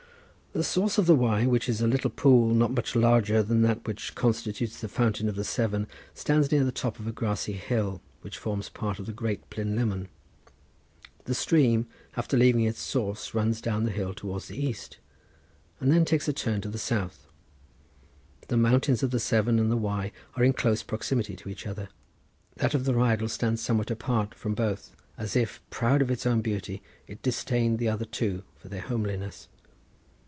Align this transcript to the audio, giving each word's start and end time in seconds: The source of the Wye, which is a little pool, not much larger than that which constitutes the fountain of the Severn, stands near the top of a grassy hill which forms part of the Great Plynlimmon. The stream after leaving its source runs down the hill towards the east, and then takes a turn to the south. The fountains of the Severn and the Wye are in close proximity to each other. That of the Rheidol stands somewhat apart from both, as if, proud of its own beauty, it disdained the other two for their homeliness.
The 0.53 0.65
source 0.65 0.97
of 0.97 1.05
the 1.05 1.15
Wye, 1.15 1.45
which 1.45 1.69
is 1.69 1.79
a 1.79 1.87
little 1.87 2.09
pool, 2.09 2.53
not 2.53 2.73
much 2.73 2.93
larger 2.93 3.41
than 3.41 3.61
that 3.61 3.87
which 3.87 4.15
constitutes 4.15 4.81
the 4.81 4.89
fountain 4.89 5.29
of 5.29 5.37
the 5.37 5.45
Severn, 5.45 5.87
stands 6.13 6.51
near 6.51 6.65
the 6.65 6.73
top 6.73 6.99
of 6.99 7.07
a 7.07 7.13
grassy 7.13 7.53
hill 7.53 8.01
which 8.19 8.37
forms 8.37 8.67
part 8.67 8.99
of 8.99 9.05
the 9.05 9.13
Great 9.13 9.49
Plynlimmon. 9.49 10.09
The 11.23 11.33
stream 11.33 11.87
after 12.17 12.35
leaving 12.35 12.65
its 12.65 12.81
source 12.81 13.33
runs 13.33 13.61
down 13.61 13.85
the 13.85 13.91
hill 13.93 14.13
towards 14.13 14.49
the 14.49 14.61
east, 14.61 14.97
and 15.79 15.89
then 15.89 16.03
takes 16.03 16.27
a 16.27 16.33
turn 16.33 16.59
to 16.59 16.69
the 16.69 16.77
south. 16.77 17.27
The 18.49 18.57
fountains 18.57 19.03
of 19.03 19.11
the 19.11 19.21
Severn 19.21 19.57
and 19.57 19.71
the 19.71 19.77
Wye 19.77 20.11
are 20.35 20.43
in 20.43 20.51
close 20.51 20.83
proximity 20.83 21.37
to 21.37 21.47
each 21.47 21.65
other. 21.65 21.87
That 22.57 22.73
of 22.73 22.83
the 22.83 22.93
Rheidol 22.93 23.29
stands 23.29 23.61
somewhat 23.61 23.89
apart 23.89 24.35
from 24.35 24.53
both, 24.53 24.93
as 25.17 25.37
if, 25.37 25.61
proud 25.69 26.01
of 26.01 26.11
its 26.11 26.25
own 26.25 26.41
beauty, 26.41 26.83
it 27.07 27.21
disdained 27.21 27.79
the 27.79 27.87
other 27.87 28.03
two 28.03 28.43
for 28.57 28.67
their 28.67 28.81
homeliness. 28.81 29.47